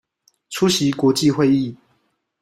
[0.49, 1.75] 出席國際會議